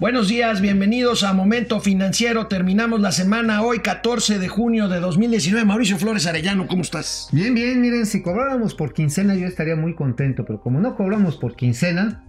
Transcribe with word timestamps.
Buenos 0.00 0.28
días, 0.28 0.60
bienvenidos 0.60 1.22
a 1.22 1.32
Momento 1.32 1.80
Financiero. 1.80 2.48
Terminamos 2.48 3.00
la 3.00 3.12
semana 3.12 3.62
hoy, 3.62 3.78
14 3.78 4.38
de 4.38 4.48
junio 4.48 4.88
de 4.88 4.98
2019. 5.00 5.64
Mauricio 5.64 5.98
Flores 5.98 6.26
Arellano, 6.26 6.66
¿cómo 6.66 6.82
estás? 6.82 7.28
Bien, 7.32 7.54
bien, 7.54 7.80
miren, 7.80 8.04
si 8.04 8.20
cobráramos 8.20 8.74
por 8.74 8.92
quincena 8.92 9.34
yo 9.36 9.46
estaría 9.46 9.76
muy 9.76 9.94
contento, 9.94 10.44
pero 10.44 10.60
como 10.60 10.80
no 10.80 10.96
cobramos 10.96 11.36
por 11.36 11.54
quincena, 11.54 12.24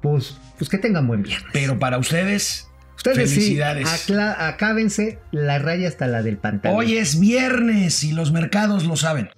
pues, 0.00 0.38
pues 0.56 0.70
que 0.70 0.78
tengan 0.78 1.08
buen 1.08 1.22
viernes. 1.22 1.50
Pero 1.52 1.78
para 1.78 1.98
ustedes, 1.98 2.68
Ustedes 2.96 3.30
felicidades. 3.30 3.88
sí, 3.88 4.12
acábense 4.14 5.18
la 5.32 5.58
raya 5.58 5.88
hasta 5.88 6.06
la 6.06 6.22
del 6.22 6.38
pantalón. 6.38 6.78
Hoy 6.78 6.96
es 6.96 7.18
viernes 7.18 8.04
y 8.04 8.12
los 8.12 8.32
mercados 8.32 8.84
lo 8.84 8.96
saben. 8.96 9.30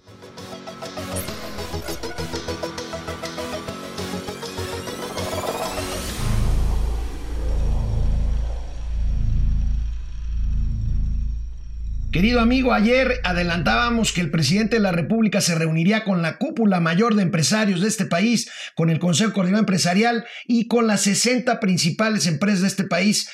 Querido 12.13 12.41
amigo, 12.41 12.73
ayer 12.73 13.21
adelantábamos 13.23 14.13
que 14.13 14.21
el 14.21 14.33
presidente 14.33 14.77
de 14.77 14.83
la 14.83 14.91
República 14.91 15.41
se 15.41 15.55
reuniría 15.55 16.03
con 16.03 16.23
la 16.23 16.39
cúpula 16.39 16.81
mayor 16.81 17.15
de 17.15 17.23
empresarios 17.23 17.83
de 17.83 17.87
este 17.87 18.05
país, 18.05 18.51
con 18.75 18.91
el 18.91 18.99
Consejo 18.99 19.33
Coordinador 19.33 19.63
Empresarial 19.63 20.27
y 20.45 20.67
con 20.67 20.89
las 20.89 21.03
60 21.03 21.61
principales 21.61 22.27
empresas 22.27 22.63
de 22.63 22.67
este 22.67 22.83
país 22.83 23.31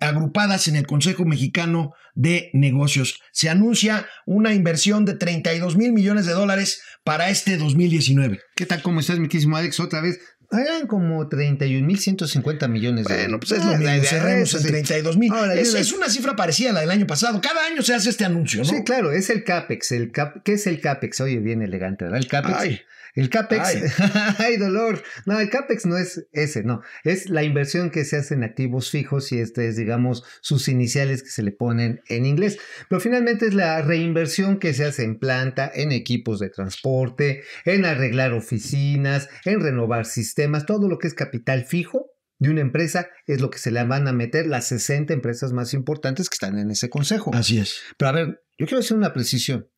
agrupadas 0.00 0.68
en 0.68 0.76
el 0.76 0.86
Consejo 0.86 1.26
Mexicano 1.26 1.92
de 2.14 2.48
Negocios. 2.54 3.20
Se 3.30 3.50
anuncia 3.50 4.06
una 4.24 4.54
inversión 4.54 5.04
de 5.04 5.14
32 5.14 5.76
mil 5.76 5.92
millones 5.92 6.24
de 6.24 6.32
dólares 6.32 6.80
para 7.04 7.28
este 7.28 7.58
2019. 7.58 8.40
¿Qué 8.56 8.64
tal? 8.64 8.80
¿Cómo 8.80 9.00
estás, 9.00 9.18
mi 9.18 9.28
querísimo 9.28 9.58
Alex? 9.58 9.80
Otra 9.80 10.00
vez. 10.00 10.18
Eran 10.52 10.86
como 10.86 11.28
31.150 11.28 12.68
millones 12.68 13.06
de 13.06 13.14
Bueno, 13.14 13.40
pues 13.40 13.52
es 13.52 13.64
lo 13.64 13.76
mismo, 13.76 14.04
cerremos 14.04 14.54
en 14.54 14.60
sí. 14.60 14.68
32 14.68 15.16
mil. 15.16 15.32
Es, 15.54 15.74
es 15.74 15.92
una 15.92 16.08
cifra 16.08 16.36
parecida 16.36 16.70
a 16.70 16.72
la 16.74 16.80
del 16.80 16.90
año 16.90 17.06
pasado. 17.06 17.40
Cada 17.40 17.66
año 17.66 17.82
se 17.82 17.94
hace 17.94 18.10
este 18.10 18.24
anuncio, 18.24 18.62
¿no? 18.62 18.68
Sí, 18.68 18.84
claro, 18.84 19.12
es 19.12 19.30
el 19.30 19.44
CAPEX. 19.44 19.92
El 19.92 20.12
cap, 20.12 20.36
¿Qué 20.44 20.54
es 20.54 20.66
el 20.66 20.80
CAPEX? 20.80 21.20
Oye, 21.22 21.38
bien 21.38 21.62
elegante, 21.62 22.04
¿verdad? 22.04 22.20
El 22.20 22.28
CAPEX. 22.28 22.58
Ay. 22.58 22.80
El 23.14 23.28
CAPEX. 23.28 23.62
Ay. 23.64 23.82
Ay. 24.38 24.56
dolor. 24.56 25.02
No, 25.26 25.38
el 25.38 25.50
CAPEX 25.50 25.86
no 25.86 25.96
es 25.96 26.26
ese, 26.32 26.62
no. 26.62 26.82
Es 27.04 27.28
la 27.28 27.42
inversión 27.42 27.90
que 27.90 28.04
se 28.04 28.16
hace 28.16 28.34
en 28.34 28.44
activos 28.44 28.90
fijos 28.90 29.32
y 29.32 29.38
este 29.38 29.68
es, 29.68 29.76
digamos, 29.76 30.24
sus 30.40 30.68
iniciales 30.68 31.22
que 31.22 31.30
se 31.30 31.42
le 31.42 31.52
ponen 31.52 32.00
en 32.08 32.26
inglés. 32.26 32.58
Pero 32.88 33.00
finalmente 33.00 33.46
es 33.46 33.54
la 33.54 33.82
reinversión 33.82 34.58
que 34.58 34.74
se 34.74 34.84
hace 34.84 35.04
en 35.04 35.18
planta, 35.18 35.70
en 35.74 35.92
equipos 35.92 36.38
de 36.38 36.50
transporte, 36.50 37.42
en 37.64 37.84
arreglar 37.84 38.32
oficinas, 38.32 39.28
en 39.44 39.60
renovar 39.60 40.06
sistemas, 40.06 40.66
todo 40.66 40.88
lo 40.88 40.98
que 40.98 41.08
es 41.08 41.14
capital 41.14 41.64
fijo 41.64 42.12
de 42.42 42.50
una 42.50 42.60
empresa 42.60 43.08
es 43.26 43.40
lo 43.40 43.50
que 43.50 43.58
se 43.58 43.70
le 43.70 43.84
van 43.84 44.08
a 44.08 44.12
meter 44.12 44.46
las 44.46 44.66
60 44.66 45.12
empresas 45.14 45.52
más 45.52 45.74
importantes 45.74 46.28
que 46.28 46.34
están 46.34 46.58
en 46.58 46.72
ese 46.72 46.90
consejo. 46.90 47.30
Así 47.34 47.58
es. 47.58 47.80
Pero 47.96 48.08
a 48.08 48.12
ver, 48.12 48.42
yo 48.58 48.66
quiero 48.66 48.80
hacer 48.80 48.96
una 48.96 49.12
precisión. 49.12 49.68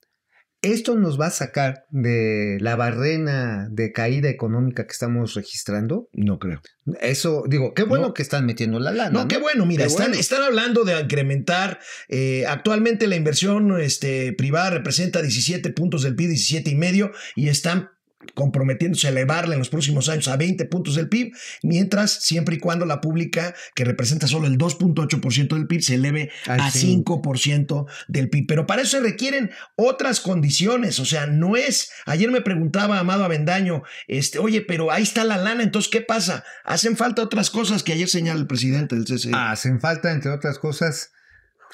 ¿Esto 0.64 0.96
nos 0.96 1.20
va 1.20 1.26
a 1.26 1.30
sacar 1.30 1.84
de 1.90 2.56
la 2.60 2.74
barrena 2.74 3.68
de 3.70 3.92
caída 3.92 4.28
económica 4.30 4.86
que 4.86 4.92
estamos 4.92 5.34
registrando? 5.34 6.08
No 6.12 6.38
creo. 6.38 6.60
Eso, 7.00 7.44
digo, 7.48 7.74
qué 7.74 7.82
bueno 7.82 8.08
No. 8.08 8.14
que 8.14 8.22
están 8.22 8.46
metiendo 8.46 8.78
la 8.80 8.90
lana. 8.92 9.10
No, 9.22 9.28
qué 9.28 9.36
bueno, 9.38 9.66
mira, 9.66 9.84
Qué 9.84 9.88
están, 9.88 10.06
bueno. 10.08 10.20
están 10.20 10.42
hablando 10.42 10.84
de 10.84 10.98
incrementar. 11.00 11.78
eh, 12.08 12.44
actualmente 12.48 13.06
la 13.06 13.16
inversión 13.16 13.80
este, 13.80 14.32
privada 14.32 14.70
representa 14.70 15.20
17 15.22 15.70
puntos 15.70 16.02
del 16.02 16.14
PIB, 16.16 16.28
17 16.30 16.70
y 16.70 16.74
medio, 16.76 17.12
y 17.36 17.48
están 17.48 17.90
comprometiéndose 18.34 19.06
a 19.06 19.10
elevarla 19.10 19.54
en 19.54 19.58
los 19.58 19.68
próximos 19.68 20.08
años 20.08 20.28
a 20.28 20.36
20 20.36 20.64
puntos 20.66 20.94
del 20.94 21.08
PIB, 21.08 21.32
mientras 21.62 22.24
siempre 22.24 22.56
y 22.56 22.58
cuando 22.58 22.86
la 22.86 23.00
pública, 23.00 23.54
que 23.74 23.84
representa 23.84 24.26
solo 24.26 24.46
el 24.46 24.58
2.8% 24.58 25.54
del 25.54 25.66
PIB, 25.66 25.82
se 25.82 25.94
eleve 25.94 26.30
a 26.46 26.70
fin. 26.70 27.04
5% 27.04 27.86
del 28.08 28.30
PIB. 28.30 28.46
Pero 28.46 28.66
para 28.66 28.82
eso 28.82 28.98
se 28.98 29.00
requieren 29.00 29.50
otras 29.76 30.20
condiciones, 30.20 31.00
o 31.00 31.04
sea, 31.04 31.26
no 31.26 31.56
es, 31.56 31.90
ayer 32.06 32.30
me 32.30 32.40
preguntaba 32.40 32.98
Amado 32.98 33.24
Avendaño, 33.24 33.82
este, 34.06 34.38
oye, 34.38 34.60
pero 34.60 34.90
ahí 34.90 35.02
está 35.02 35.24
la 35.24 35.36
lana, 35.36 35.62
entonces, 35.62 35.90
¿qué 35.90 36.00
pasa? 36.00 36.44
Hacen 36.64 36.96
falta 36.96 37.22
otras 37.22 37.50
cosas 37.50 37.82
que 37.82 37.92
ayer 37.92 38.08
señala 38.08 38.40
el 38.40 38.46
presidente 38.46 38.94
del 38.94 39.04
CCE. 39.04 39.30
Hacen 39.34 39.80
falta, 39.80 40.12
entre 40.12 40.30
otras 40.30 40.58
cosas, 40.58 41.12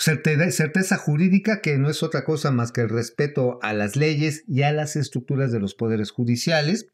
certe- 0.03 0.51
certeza 0.51 0.97
jurídica, 0.97 1.61
que 1.61 1.77
no 1.79 1.91
es 1.91 2.03
otra 2.03 2.25
cosa 2.25 2.51
más 2.51 2.73
que 2.73 2.81
el 2.81 2.89
respeto 2.89 3.59
a 3.63 3.73
las 3.75 3.97
leyes 3.97 4.45
y 4.49 4.63
a 4.63 4.73
las 4.73 4.97
estructuras 4.97 5.53
de 5.53 5.61
los 5.61 5.75
poderes 5.75 6.11
judiciales. 6.11 6.89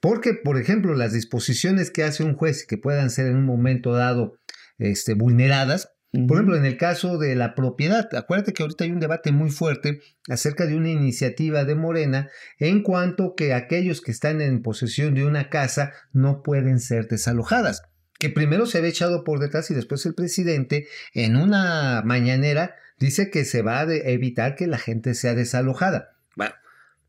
Porque, 0.00 0.34
por 0.34 0.58
ejemplo, 0.58 0.94
las 0.94 1.12
disposiciones 1.12 1.90
que 1.90 2.02
hace 2.02 2.24
un 2.24 2.34
juez 2.34 2.66
que 2.66 2.78
puedan 2.78 3.10
ser 3.10 3.26
en 3.26 3.36
un 3.36 3.44
momento 3.44 3.92
dado 3.92 4.38
este, 4.78 5.14
vulneradas, 5.14 5.90
Por 6.10 6.38
ejemplo, 6.38 6.56
en 6.56 6.64
el 6.64 6.78
caso 6.78 7.18
de 7.18 7.34
la 7.34 7.54
propiedad, 7.54 8.08
acuérdate 8.16 8.54
que 8.54 8.62
ahorita 8.62 8.84
hay 8.84 8.92
un 8.92 8.98
debate 8.98 9.30
muy 9.30 9.50
fuerte 9.50 10.00
acerca 10.30 10.64
de 10.64 10.74
una 10.74 10.88
iniciativa 10.88 11.66
de 11.66 11.74
Morena 11.74 12.30
en 12.58 12.82
cuanto 12.82 13.34
que 13.34 13.52
aquellos 13.52 14.00
que 14.00 14.10
están 14.10 14.40
en 14.40 14.62
posesión 14.62 15.14
de 15.14 15.26
una 15.26 15.50
casa 15.50 15.92
no 16.14 16.42
pueden 16.42 16.80
ser 16.80 17.08
desalojadas. 17.08 17.82
Que 18.18 18.30
primero 18.30 18.66
se 18.66 18.78
había 18.78 18.90
echado 18.90 19.24
por 19.24 19.38
detrás 19.38 19.70
y 19.70 19.74
después 19.74 20.04
el 20.06 20.14
presidente 20.14 20.88
en 21.14 21.36
una 21.36 22.02
mañanera 22.04 22.74
dice 22.98 23.30
que 23.30 23.44
se 23.44 23.62
va 23.62 23.80
a 23.80 23.92
evitar 23.92 24.56
que 24.56 24.66
la 24.66 24.78
gente 24.78 25.14
sea 25.14 25.34
desalojada. 25.34 26.16
Bueno, 26.36 26.54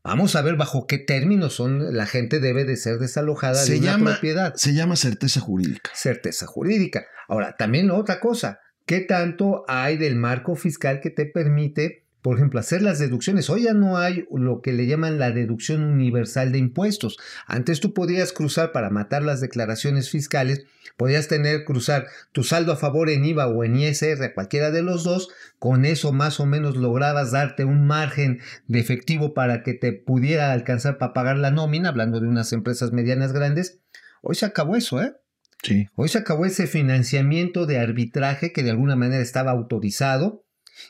vamos 0.04 0.36
a 0.36 0.42
ver 0.42 0.56
bajo 0.56 0.86
qué 0.86 0.98
términos 0.98 1.54
son 1.54 1.96
la 1.96 2.06
gente 2.06 2.40
debe 2.40 2.64
de 2.64 2.76
ser 2.76 2.98
desalojada 2.98 3.56
se 3.56 3.72
de 3.72 3.78
una 3.80 3.92
llama, 3.92 4.10
propiedad 4.12 4.54
se 4.54 4.74
llama 4.74 4.96
certeza 4.96 5.40
jurídica. 5.40 5.90
certeza 5.94 6.46
jurídica. 6.46 7.06
Ahora, 7.28 7.56
también 7.56 7.90
otra 7.90 8.20
cosa, 8.20 8.60
¿qué 8.86 9.00
tanto 9.00 9.64
hay 9.68 9.96
del 9.96 10.16
marco 10.16 10.56
fiscal 10.56 11.00
que 11.00 11.10
te 11.10 11.26
permite, 11.26 12.04
por 12.22 12.36
ejemplo, 12.36 12.60
hacer 12.60 12.82
las 12.82 12.98
deducciones? 12.98 13.48
Hoy 13.48 13.62
ya 13.62 13.74
no 13.74 13.96
hay 13.96 14.26
lo 14.30 14.60
que 14.60 14.72
le 14.72 14.86
llaman 14.86 15.18
la 15.18 15.30
deducción 15.30 15.82
universal 15.82 16.52
de 16.52 16.58
impuestos. 16.58 17.16
Antes 17.46 17.80
tú 17.80 17.94
podías 17.94 18.32
cruzar 18.32 18.72
para 18.72 18.90
matar 18.90 19.22
las 19.22 19.40
declaraciones 19.40 20.10
fiscales, 20.10 20.66
podías 20.96 21.28
tener, 21.28 21.64
cruzar 21.64 22.06
tu 22.32 22.42
saldo 22.42 22.72
a 22.72 22.76
favor 22.76 23.08
en 23.08 23.24
IVA 23.24 23.46
o 23.46 23.64
en 23.64 23.76
ISR, 23.76 24.34
cualquiera 24.34 24.70
de 24.70 24.82
los 24.82 25.02
dos, 25.02 25.30
con 25.58 25.86
eso 25.86 26.12
más 26.12 26.40
o 26.40 26.46
menos 26.46 26.76
lograbas 26.76 27.30
darte 27.30 27.64
un 27.64 27.86
margen 27.86 28.40
de 28.66 28.80
efectivo 28.80 29.32
para 29.32 29.62
que 29.62 29.72
te 29.72 29.92
pudiera 29.92 30.52
alcanzar 30.52 30.98
para 30.98 31.14
pagar 31.14 31.38
la 31.38 31.50
nómina, 31.50 31.88
hablando 31.88 32.20
de 32.20 32.28
unas 32.28 32.52
empresas 32.52 32.92
medianas 32.92 33.32
grandes. 33.32 33.78
Hoy 34.20 34.34
se 34.34 34.44
acabó 34.44 34.76
eso, 34.76 35.00
¿eh? 35.02 35.14
Sí. 35.62 35.88
Hoy 35.94 36.08
se 36.08 36.18
acabó 36.18 36.44
ese 36.44 36.66
financiamiento 36.66 37.66
de 37.66 37.78
arbitraje 37.78 38.52
que 38.52 38.62
de 38.62 38.70
alguna 38.70 38.96
manera 38.96 39.22
estaba 39.22 39.50
autorizado 39.50 40.44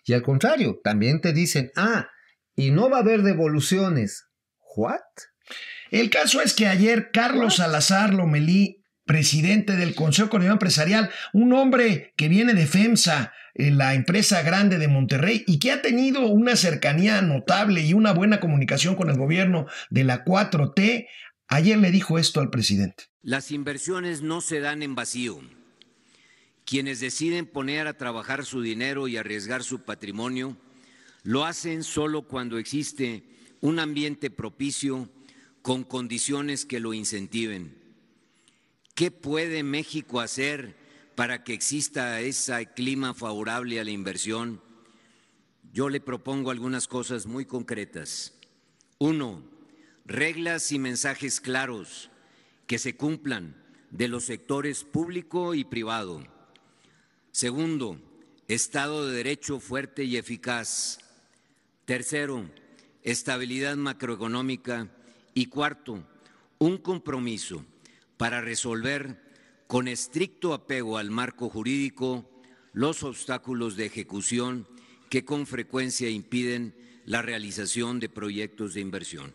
y 0.04 0.12
al 0.12 0.22
contrario, 0.22 0.80
también 0.82 1.20
te 1.20 1.32
dicen, 1.32 1.70
ah, 1.76 2.08
y 2.54 2.70
no 2.70 2.90
va 2.90 2.98
a 2.98 3.00
haber 3.00 3.22
devoluciones. 3.22 4.26
¿What? 4.76 5.00
El 5.90 6.10
caso 6.10 6.40
es 6.40 6.54
que 6.54 6.66
ayer 6.66 7.10
Carlos 7.12 7.56
Salazar 7.56 8.14
Lomelí, 8.14 8.84
presidente 9.04 9.74
del 9.76 9.94
Consejo 9.94 10.30
Coordinador 10.30 10.56
Empresarial, 10.56 11.10
un 11.32 11.52
hombre 11.52 12.14
que 12.16 12.28
viene 12.28 12.54
de 12.54 12.66
FEMSA, 12.66 13.32
la 13.54 13.94
empresa 13.94 14.42
grande 14.42 14.78
de 14.78 14.86
Monterrey, 14.86 15.42
y 15.46 15.58
que 15.58 15.72
ha 15.72 15.82
tenido 15.82 16.26
una 16.26 16.54
cercanía 16.54 17.20
notable 17.22 17.80
y 17.80 17.92
una 17.92 18.12
buena 18.12 18.38
comunicación 18.38 18.94
con 18.94 19.10
el 19.10 19.18
gobierno 19.18 19.66
de 19.90 20.04
la 20.04 20.24
4T, 20.24 21.08
ayer 21.48 21.78
le 21.78 21.90
dijo 21.90 22.18
esto 22.18 22.40
al 22.40 22.50
presidente. 22.50 23.04
Las 23.22 23.50
inversiones 23.50 24.22
no 24.22 24.40
se 24.40 24.60
dan 24.60 24.82
en 24.82 24.94
vacío. 24.94 25.40
Quienes 26.70 27.00
deciden 27.00 27.46
poner 27.46 27.88
a 27.88 27.98
trabajar 27.98 28.46
su 28.46 28.62
dinero 28.62 29.08
y 29.08 29.16
arriesgar 29.16 29.64
su 29.64 29.80
patrimonio 29.80 30.56
lo 31.24 31.44
hacen 31.44 31.82
solo 31.82 32.28
cuando 32.28 32.58
existe 32.58 33.24
un 33.60 33.80
ambiente 33.80 34.30
propicio 34.30 35.10
con 35.62 35.82
condiciones 35.82 36.66
que 36.66 36.78
lo 36.78 36.94
incentiven. 36.94 37.76
¿Qué 38.94 39.10
puede 39.10 39.64
México 39.64 40.20
hacer 40.20 40.76
para 41.16 41.42
que 41.42 41.54
exista 41.54 42.20
ese 42.20 42.64
clima 42.66 43.14
favorable 43.14 43.80
a 43.80 43.84
la 43.84 43.90
inversión? 43.90 44.62
Yo 45.72 45.88
le 45.88 46.00
propongo 46.00 46.52
algunas 46.52 46.86
cosas 46.86 47.26
muy 47.26 47.46
concretas. 47.46 48.34
Uno, 48.98 49.42
reglas 50.04 50.70
y 50.70 50.78
mensajes 50.78 51.40
claros 51.40 52.12
que 52.68 52.78
se 52.78 52.94
cumplan 52.94 53.60
de 53.90 54.06
los 54.06 54.22
sectores 54.22 54.84
público 54.84 55.56
y 55.56 55.64
privado. 55.64 56.38
Segundo, 57.32 57.96
Estado 58.48 59.06
de 59.06 59.14
Derecho 59.14 59.60
fuerte 59.60 60.02
y 60.02 60.16
eficaz. 60.16 60.98
Tercero, 61.84 62.50
estabilidad 63.04 63.76
macroeconómica. 63.76 64.90
Y 65.32 65.46
cuarto, 65.46 66.04
un 66.58 66.78
compromiso 66.78 67.64
para 68.16 68.40
resolver 68.40 69.22
con 69.68 69.86
estricto 69.86 70.52
apego 70.52 70.98
al 70.98 71.12
marco 71.12 71.48
jurídico 71.48 72.28
los 72.72 73.04
obstáculos 73.04 73.76
de 73.76 73.86
ejecución 73.86 74.66
que 75.08 75.24
con 75.24 75.46
frecuencia 75.46 76.10
impiden 76.10 76.74
la 77.04 77.22
realización 77.22 78.00
de 78.00 78.08
proyectos 78.08 78.74
de 78.74 78.80
inversión. 78.80 79.32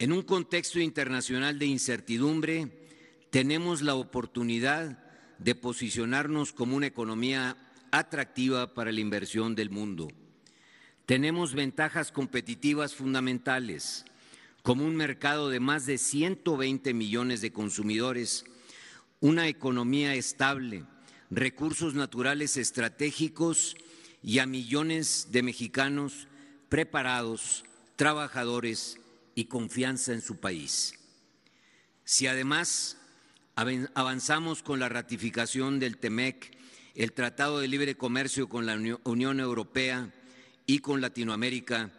En 0.00 0.10
un 0.12 0.22
contexto 0.22 0.80
internacional 0.80 1.60
de 1.60 1.66
incertidumbre, 1.66 2.88
tenemos 3.30 3.82
la 3.82 3.94
oportunidad 3.94 5.09
de 5.42 5.54
posicionarnos 5.54 6.52
como 6.52 6.76
una 6.76 6.86
economía 6.86 7.56
atractiva 7.90 8.74
para 8.74 8.92
la 8.92 9.00
inversión 9.00 9.54
del 9.54 9.70
mundo. 9.70 10.08
Tenemos 11.06 11.54
ventajas 11.54 12.12
competitivas 12.12 12.94
fundamentales, 12.94 14.04
como 14.62 14.84
un 14.84 14.94
mercado 14.94 15.48
de 15.48 15.58
más 15.58 15.86
de 15.86 15.98
120 15.98 16.92
millones 16.94 17.40
de 17.40 17.52
consumidores, 17.52 18.44
una 19.20 19.48
economía 19.48 20.14
estable, 20.14 20.84
recursos 21.30 21.94
naturales 21.94 22.56
estratégicos 22.56 23.76
y 24.22 24.38
a 24.38 24.46
millones 24.46 25.28
de 25.30 25.42
mexicanos 25.42 26.28
preparados, 26.68 27.64
trabajadores 27.96 29.00
y 29.34 29.46
confianza 29.46 30.12
en 30.12 30.20
su 30.20 30.36
país. 30.36 30.94
Si 32.04 32.26
además 32.26 32.99
avanzamos 33.94 34.62
con 34.62 34.80
la 34.80 34.88
ratificación 34.88 35.78
del 35.78 35.98
TEMEC, 35.98 36.56
el 36.94 37.12
Tratado 37.12 37.60
de 37.60 37.68
Libre 37.68 37.94
Comercio 37.94 38.48
con 38.48 38.66
la 38.66 38.78
Unión 39.04 39.40
Europea 39.40 40.10
y 40.66 40.78
con 40.78 41.00
Latinoamérica, 41.00 41.90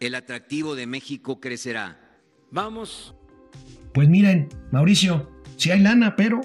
el 0.00 0.14
atractivo 0.14 0.74
de 0.74 0.86
México 0.86 1.40
crecerá. 1.40 1.98
Vamos. 2.50 3.14
Pues 3.92 4.08
miren, 4.08 4.48
Mauricio, 4.72 5.30
si 5.56 5.70
hay 5.70 5.80
lana, 5.80 6.16
pero... 6.16 6.40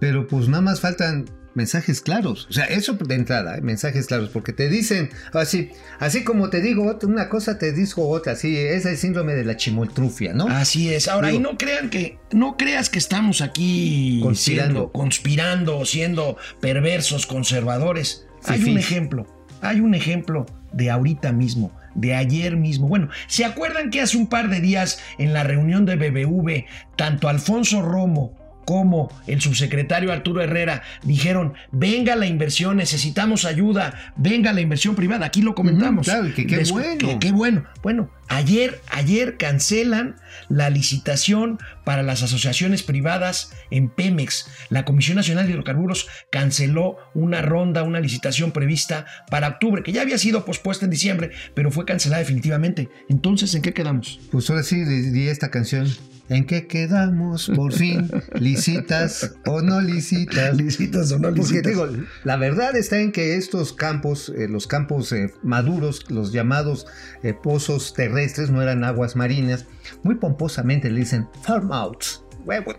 Pero 0.00 0.26
pues 0.26 0.48
nada 0.48 0.62
más 0.62 0.80
faltan 0.80 1.26
mensajes 1.54 2.00
claros. 2.00 2.46
O 2.48 2.52
sea, 2.52 2.64
eso 2.64 2.94
de 2.94 3.14
entrada, 3.14 3.56
¿eh? 3.56 3.60
mensajes 3.60 4.06
claros, 4.06 4.30
porque 4.30 4.52
te 4.52 4.68
dicen 4.68 5.10
así, 5.32 5.70
así 5.98 6.24
como 6.24 6.50
te 6.50 6.60
digo 6.60 6.98
una 7.02 7.28
cosa, 7.28 7.58
te 7.58 7.72
digo 7.72 8.08
otra. 8.08 8.32
Así, 8.32 8.56
es 8.56 8.86
el 8.86 8.96
síndrome 8.96 9.34
de 9.34 9.44
la 9.44 9.56
chimoltrufia, 9.56 10.32
¿no? 10.32 10.46
Así 10.48 10.92
es. 10.92 11.08
Ahora, 11.08 11.32
y 11.32 11.38
no 11.38 11.56
crean 11.58 11.90
que, 11.90 12.18
no 12.32 12.56
creas 12.56 12.88
que 12.88 12.98
estamos 12.98 13.40
aquí 13.40 14.20
conspirando, 14.22 14.90
conspirando 14.92 15.84
siendo 15.84 16.36
perversos, 16.60 17.26
conservadores. 17.26 18.26
hay 18.44 18.64
un 18.64 18.78
ejemplo, 18.78 19.26
hay 19.60 19.80
un 19.80 19.94
ejemplo 19.94 20.46
de 20.72 20.90
ahorita 20.90 21.32
mismo 21.32 21.72
de 21.94 22.14
ayer 22.14 22.56
mismo. 22.56 22.88
Bueno, 22.88 23.08
¿se 23.26 23.44
acuerdan 23.44 23.90
que 23.90 24.00
hace 24.00 24.16
un 24.16 24.26
par 24.26 24.48
de 24.48 24.60
días 24.60 24.98
en 25.18 25.32
la 25.32 25.44
reunión 25.44 25.84
de 25.84 25.96
BBV, 25.96 26.64
tanto 26.96 27.28
Alfonso 27.28 27.82
Romo 27.82 28.41
como 28.64 29.10
el 29.26 29.40
subsecretario 29.40 30.12
Arturo 30.12 30.42
Herrera 30.42 30.82
dijeron, 31.02 31.54
venga 31.70 32.16
la 32.16 32.26
inversión, 32.26 32.76
necesitamos 32.76 33.44
ayuda, 33.44 33.94
venga 34.16 34.52
la 34.52 34.60
inversión 34.60 34.94
privada, 34.94 35.26
aquí 35.26 35.42
lo 35.42 35.54
comentamos. 35.54 36.06
claro, 36.06 36.32
que 36.34 36.46
qué 36.46 36.64
bueno. 36.70 37.18
qué 37.20 37.32
bueno. 37.32 37.64
Bueno, 37.82 38.08
ayer, 38.32 38.80
ayer 38.88 39.36
cancelan 39.36 40.16
la 40.48 40.70
licitación 40.70 41.58
para 41.84 42.02
las 42.02 42.22
asociaciones 42.22 42.82
privadas 42.82 43.52
en 43.70 43.88
Pemex. 43.88 44.46
La 44.70 44.84
Comisión 44.84 45.16
Nacional 45.16 45.46
de 45.46 45.52
Hidrocarburos 45.52 46.08
canceló 46.30 46.96
una 47.14 47.42
ronda, 47.42 47.82
una 47.82 48.00
licitación 48.00 48.52
prevista 48.52 49.06
para 49.30 49.48
octubre, 49.48 49.82
que 49.82 49.92
ya 49.92 50.02
había 50.02 50.18
sido 50.18 50.44
pospuesta 50.44 50.86
en 50.86 50.90
diciembre, 50.90 51.30
pero 51.54 51.70
fue 51.70 51.84
cancelada 51.84 52.20
definitivamente. 52.20 52.88
Entonces, 53.08 53.54
¿en 53.54 53.62
qué 53.62 53.72
quedamos? 53.72 54.20
Pues 54.30 54.48
ahora 54.50 54.62
sí, 54.62 54.82
di 54.84 55.28
esta 55.28 55.50
canción. 55.50 55.88
¿En 56.28 56.46
qué 56.46 56.66
quedamos? 56.66 57.50
Por 57.54 57.72
fin, 57.72 58.08
licitas 58.38 59.34
o 59.44 59.60
no 59.60 59.80
licitas. 59.80 60.56
Licitas 60.56 61.12
o 61.12 61.18
no 61.18 61.30
licitas. 61.30 61.62
Porque 61.62 61.68
digo, 61.68 62.06
la 62.24 62.36
verdad 62.36 62.74
está 62.76 63.00
en 63.00 63.12
que 63.12 63.36
estos 63.36 63.72
campos, 63.72 64.32
eh, 64.34 64.48
los 64.48 64.66
campos 64.66 65.12
eh, 65.12 65.34
maduros, 65.42 66.10
los 66.10 66.32
llamados 66.32 66.86
eh, 67.22 67.34
pozos 67.34 67.92
terrestres, 68.22 68.50
no 68.50 68.62
eran 68.62 68.84
aguas 68.84 69.16
marinas, 69.16 69.66
muy 70.02 70.14
pomposamente 70.14 70.90
le 70.90 71.00
dicen 71.00 71.28
farm 71.42 71.72
outs. 71.72 72.24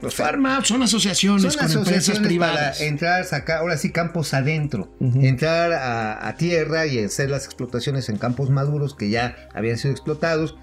los 0.02 0.16
farm 0.16 0.46
outs 0.46 0.68
son 0.68 0.84
asociaciones 0.84 1.58
con 1.58 1.72
empresas 1.72 2.20
privadas. 2.20 2.78
Para 2.78 2.90
entrar, 2.90 3.26
sacar, 3.26 3.60
ahora 3.60 3.78
sí, 3.78 3.92
campos 3.92 4.34
adentro. 4.34 4.96
Entrar 5.00 5.74
a 5.74 6.36
tierra 6.38 6.86
y 6.86 7.00
hacer 7.00 7.30
las 7.30 7.46
explotaciones 7.46 8.10
en 8.10 8.18
campos 8.18 8.50
maduros 8.50 8.96
que 8.96 9.10
ya 9.10 9.36
habían 9.54 9.78
sido 9.78 9.92
explotados. 9.92 10.58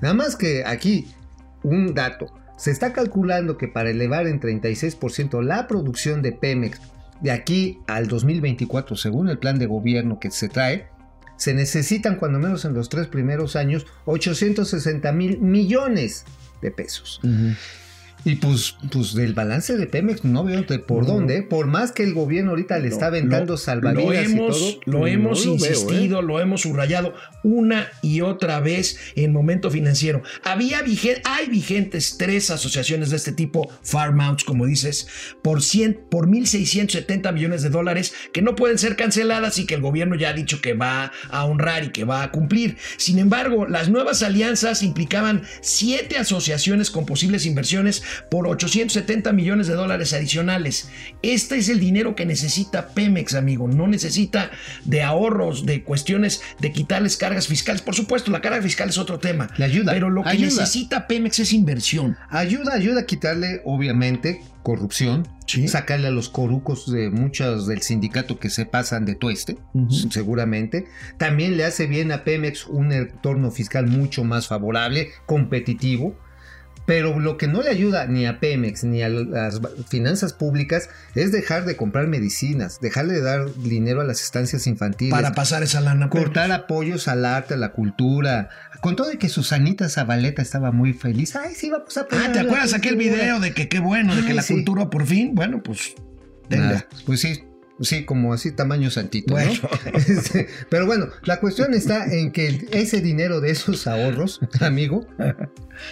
Nada 0.00 0.14
más 0.14 0.36
que 0.36 0.64
aquí 0.66 1.06
un 1.62 1.94
dato. 1.94 2.26
Se 2.56 2.70
está 2.70 2.92
calculando 2.92 3.56
que 3.56 3.68
para 3.68 3.90
elevar 3.90 4.26
en 4.26 4.40
36% 4.40 5.42
la 5.42 5.66
producción 5.66 6.22
de 6.22 6.32
Pemex 6.32 6.80
de 7.20 7.30
aquí 7.30 7.78
al 7.86 8.06
2024, 8.06 8.96
según 8.96 9.28
el 9.28 9.38
plan 9.38 9.58
de 9.58 9.66
gobierno 9.66 10.20
que 10.20 10.30
se 10.30 10.48
trae, 10.48 10.88
se 11.36 11.54
necesitan 11.54 12.16
cuando 12.16 12.38
menos 12.38 12.64
en 12.64 12.74
los 12.74 12.88
tres 12.88 13.06
primeros 13.06 13.56
años 13.56 13.86
860 14.06 15.12
mil 15.12 15.38
millones 15.38 16.24
de 16.60 16.70
pesos. 16.70 17.20
Y 18.24 18.36
pues, 18.36 18.76
pues 18.90 19.14
del 19.14 19.34
balance 19.34 19.76
de 19.76 19.86
Pemex 19.86 20.24
no 20.24 20.44
veo 20.44 20.64
por 20.86 21.04
dónde, 21.04 21.42
por 21.42 21.66
más 21.66 21.92
que 21.92 22.04
el 22.04 22.14
gobierno 22.14 22.50
ahorita 22.50 22.78
le 22.78 22.88
está 22.88 23.06
aventando 23.06 23.58
salvavidas 23.58 24.04
lo 24.06 24.12
hemos, 24.12 24.56
y 24.56 24.80
todo, 24.84 24.98
Lo 24.98 25.06
hemos 25.06 25.44
insistido, 25.44 26.20
¿eh? 26.20 26.22
lo 26.22 26.40
hemos 26.40 26.62
subrayado 26.62 27.12
una 27.42 27.88
y 28.00 28.22
otra 28.22 28.60
vez 28.60 28.98
en 29.14 29.32
momento 29.32 29.70
financiero. 29.70 30.22
Había 30.42 30.82
hay 31.24 31.48
vigentes 31.48 32.16
tres 32.16 32.50
asociaciones 32.50 33.10
de 33.10 33.16
este 33.16 33.32
tipo, 33.32 33.70
Farm 33.82 34.20
Outs, 34.20 34.44
como 34.44 34.64
dices, 34.64 35.06
por, 35.42 35.62
100, 35.62 36.06
por 36.10 36.26
1.670 36.26 37.32
millones 37.32 37.62
de 37.62 37.68
dólares 37.68 38.14
que 38.32 38.40
no 38.40 38.54
pueden 38.54 38.78
ser 38.78 38.96
canceladas 38.96 39.58
y 39.58 39.66
que 39.66 39.74
el 39.74 39.82
gobierno 39.82 40.14
ya 40.14 40.30
ha 40.30 40.32
dicho 40.32 40.62
que 40.62 40.72
va 40.72 41.12
a 41.28 41.44
honrar 41.44 41.84
y 41.84 41.90
que 41.90 42.04
va 42.04 42.22
a 42.22 42.30
cumplir. 42.30 42.78
Sin 42.96 43.18
embargo, 43.18 43.66
las 43.66 43.90
nuevas 43.90 44.22
alianzas 44.22 44.82
implicaban 44.82 45.42
siete 45.60 46.16
asociaciones 46.16 46.90
con 46.90 47.04
posibles 47.04 47.44
inversiones 47.44 48.02
por 48.30 48.46
870 48.46 49.32
millones 49.32 49.66
de 49.66 49.74
dólares 49.74 50.12
adicionales. 50.12 50.88
Este 51.22 51.56
es 51.56 51.68
el 51.68 51.80
dinero 51.80 52.14
que 52.14 52.26
necesita 52.26 52.88
Pemex, 52.88 53.34
amigo. 53.34 53.68
No 53.68 53.86
necesita 53.86 54.50
de 54.84 55.02
ahorros, 55.02 55.66
de 55.66 55.82
cuestiones 55.82 56.42
de 56.60 56.72
quitarles 56.72 57.16
cargas 57.16 57.48
fiscales. 57.48 57.82
Por 57.82 57.94
supuesto, 57.94 58.30
la 58.30 58.40
carga 58.40 58.62
fiscal 58.62 58.88
es 58.88 58.98
otro 58.98 59.18
tema. 59.18 59.48
Le 59.56 59.64
ayuda. 59.64 59.92
Pero 59.92 60.10
lo 60.10 60.22
que 60.22 60.38
necesita 60.38 61.06
Pemex 61.06 61.38
es 61.38 61.52
inversión. 61.52 62.16
Ayuda, 62.30 62.74
ayuda 62.74 63.00
a 63.00 63.06
quitarle, 63.06 63.60
obviamente, 63.64 64.40
corrupción, 64.64 65.28
sacarle 65.68 66.08
a 66.08 66.10
los 66.10 66.30
corucos 66.30 66.90
de 66.90 67.10
muchos 67.10 67.66
del 67.68 67.82
sindicato 67.82 68.38
que 68.38 68.50
se 68.50 68.66
pasan 68.66 69.04
de 69.04 69.14
tueste, 69.14 69.58
seguramente. 70.10 70.86
También 71.18 71.56
le 71.56 71.64
hace 71.64 71.86
bien 71.86 72.10
a 72.10 72.24
Pemex 72.24 72.66
un 72.66 72.90
entorno 72.90 73.50
fiscal 73.50 73.86
mucho 73.86 74.24
más 74.24 74.48
favorable, 74.48 75.10
competitivo. 75.26 76.16
Pero 76.86 77.18
lo 77.18 77.38
que 77.38 77.48
no 77.48 77.62
le 77.62 77.70
ayuda 77.70 78.06
ni 78.06 78.26
a 78.26 78.40
Pemex 78.40 78.84
ni 78.84 79.02
a 79.02 79.08
las 79.08 79.60
finanzas 79.88 80.34
públicas 80.34 80.90
es 81.14 81.32
dejar 81.32 81.64
de 81.64 81.76
comprar 81.76 82.08
medicinas, 82.08 82.78
dejarle 82.80 83.14
de 83.14 83.22
dar 83.22 83.54
dinero 83.54 84.02
a 84.02 84.04
las 84.04 84.22
estancias 84.22 84.66
infantiles. 84.66 85.12
Para 85.12 85.32
pasar 85.32 85.62
esa 85.62 85.80
lana. 85.80 86.10
Cortar 86.10 86.52
apoyos 86.52 87.08
al 87.08 87.24
arte, 87.24 87.54
a 87.54 87.56
la 87.56 87.72
cultura. 87.72 88.50
Con 88.80 88.96
todo 88.96 89.08
de 89.08 89.18
que 89.18 89.30
Susanita 89.30 89.88
Zabaleta 89.88 90.42
estaba 90.42 90.72
muy 90.72 90.92
feliz. 90.92 91.36
Ay, 91.36 91.54
sí, 91.54 91.70
vamos 91.70 91.96
a 91.96 92.06
Ah, 92.10 92.32
¿te 92.32 92.40
acuerdas 92.40 92.74
aquel 92.74 92.96
video 92.96 93.40
de 93.40 93.54
que 93.54 93.68
qué 93.68 93.78
bueno, 93.78 94.14
de 94.14 94.24
que 94.26 94.34
la 94.34 94.44
cultura 94.44 94.90
por 94.90 95.06
fin? 95.06 95.34
Bueno, 95.34 95.62
pues. 95.62 95.94
Venga. 96.50 96.86
pues 97.06 97.20
sí, 97.20 97.42
Sí, 97.80 98.04
como 98.04 98.32
así 98.32 98.52
tamaño 98.52 98.90
santito, 98.90 99.34
¿no? 99.34 99.40
Este, 99.94 100.48
pero 100.68 100.86
bueno, 100.86 101.08
la 101.24 101.40
cuestión 101.40 101.74
está 101.74 102.06
en 102.06 102.30
que 102.30 102.68
ese 102.70 103.00
dinero 103.00 103.40
de 103.40 103.50
esos 103.50 103.86
ahorros, 103.86 104.40
amigo, 104.60 105.06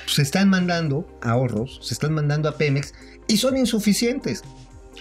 se 0.07 0.23
están 0.23 0.49
mandando 0.49 1.07
ahorros, 1.23 1.81
se 1.83 1.95
están 1.95 2.13
mandando 2.13 2.49
a 2.49 2.57
Pemex 2.57 2.95
y 3.27 3.37
son 3.39 3.57
insuficientes. 3.57 4.43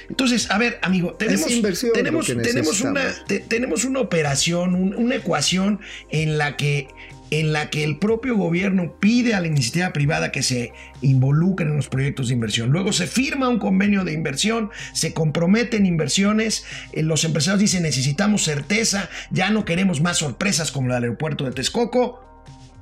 Entonces, 0.09 0.49
a 0.49 0.57
ver, 0.57 0.79
amigo, 0.81 1.13
tenemos, 1.13 1.47
tenemos, 1.93 2.27
tenemos, 2.27 2.81
una, 2.81 3.13
tenemos 3.47 3.85
una 3.85 3.99
operación, 3.99 4.73
una 4.95 5.15
ecuación 5.15 5.79
en 6.09 6.37
la 6.37 6.57
que 6.57 6.87
en 7.31 7.53
la 7.53 7.69
que 7.69 7.83
el 7.83 7.97
propio 7.97 8.35
gobierno 8.35 8.97
pide 8.99 9.33
a 9.33 9.39
la 9.39 9.47
iniciativa 9.47 9.93
privada 9.93 10.31
que 10.31 10.43
se 10.43 10.73
involucren 11.01 11.69
en 11.69 11.77
los 11.77 11.87
proyectos 11.87 12.27
de 12.27 12.33
inversión. 12.33 12.69
Luego 12.69 12.91
se 12.93 13.07
firma 13.07 13.49
un 13.49 13.57
convenio 13.57 14.03
de 14.03 14.11
inversión, 14.11 14.69
se 14.93 15.13
comprometen 15.13 15.85
inversiones, 15.85 16.65
eh, 16.91 17.01
los 17.03 17.23
empresarios 17.23 17.61
dicen 17.61 17.83
necesitamos 17.83 18.43
certeza, 18.43 19.09
ya 19.31 19.49
no 19.49 19.65
queremos 19.65 20.01
más 20.01 20.17
sorpresas 20.17 20.71
como 20.71 20.89
la 20.89 20.95
del 20.95 21.05
aeropuerto 21.05 21.45
de 21.45 21.51
Texcoco, 21.51 22.27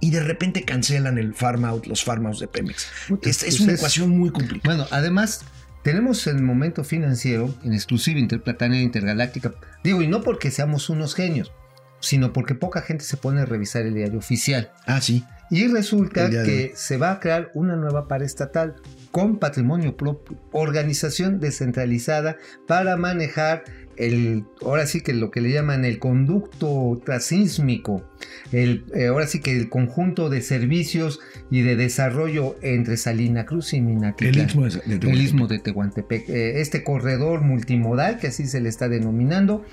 y 0.02 0.12
de 0.12 0.24
repente 0.24 0.64
cancelan 0.64 1.18
el 1.18 1.36
farm 1.36 1.66
out, 1.66 1.86
los 1.86 2.04
farm 2.04 2.26
outs 2.26 2.40
de 2.40 2.48
Pemex. 2.48 2.88
es, 3.24 3.44
es 3.44 3.60
una 3.60 3.74
ecuación 3.74 4.18
muy 4.18 4.32
complicada. 4.32 4.76
Bueno, 4.76 4.88
además, 4.92 5.46
tenemos 5.84 6.26
el 6.28 6.42
momento 6.42 6.84
financiero 6.84 7.54
en 7.64 7.74
exclusiva 7.74 8.20
interplanetaria 8.20 8.82
intergaláctica. 8.82 9.54
Digo, 9.84 10.02
y 10.02 10.08
no 10.08 10.22
porque 10.22 10.52
seamos 10.52 10.90
unos 10.90 11.16
genios, 11.16 11.52
sino 12.00 12.34
porque 12.34 12.56
poca 12.56 12.82
gente 12.82 13.04
se 13.04 13.18
pone 13.18 13.42
a 13.42 13.46
revisar 13.46 13.86
el 13.86 13.94
diario 13.94 14.20
oficial. 14.20 14.72
Ah, 14.86 15.02
sí. 15.02 15.24
Y 15.52 15.68
resulta 15.68 16.30
que 16.30 16.74
se 16.76 16.98
va 16.98 17.12
a 17.12 17.20
crear 17.20 17.50
una 17.54 17.76
nueva 17.76 18.08
paraestatal. 18.08 18.76
con 19.12 19.40
patrimonio 19.40 19.98
propio, 19.98 20.38
organización 20.52 21.40
descentralizada 21.40 22.38
para 22.68 22.96
manejar 22.96 23.64
el, 24.00 24.46
ahora 24.62 24.86
sí 24.86 25.02
que 25.02 25.14
lo 25.14 25.30
que 25.30 25.42
le 25.42 25.52
llaman 25.52 25.84
el 25.84 26.00
conducto 26.00 27.02
transísmico, 27.04 28.10
el, 28.52 28.86
eh, 28.94 29.08
ahora 29.08 29.28
sí 29.28 29.42
que 29.42 29.58
el 29.58 29.70
conjunto 29.70 30.30
de 30.30 30.42
servicios 30.42 31.20
y 31.52 31.62
de 31.62 31.76
desarrollo 31.76 32.56
entre 32.62 32.96
Salina 32.96 33.46
Cruz 33.46 33.74
y 33.74 33.82
Minatitlán. 33.82 34.36
El 34.36 34.46
istmo 34.46 34.68
de 34.68 34.70
Tehuantepec. 34.80 35.10
El 35.10 35.22
istmo 35.22 35.48
de 35.48 35.60
Tehuantepec. 35.60 36.30
Eh, 36.30 36.62
este 36.62 36.84
corredor 36.84 37.42
multimodal, 37.42 38.20
que 38.20 38.28
así 38.28 38.46
se 38.46 38.62
le 38.62 38.70
está 38.70 38.88
denominando, 38.88 39.66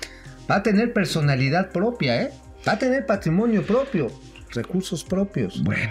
va 0.49 0.57
a 0.57 0.63
tener 0.63 0.93
personalidad 0.93 1.71
propia, 1.71 2.21
¿eh? 2.23 2.31
va 2.67 2.73
a 2.73 2.79
tener 2.79 3.05
patrimonio 3.05 3.63
propio, 3.65 4.11
recursos 4.53 5.03
propios. 5.03 5.63
Bueno. 5.63 5.89